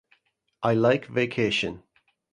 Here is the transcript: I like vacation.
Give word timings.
I 0.63 0.73
like 0.73 1.05
vacation. 1.05 1.83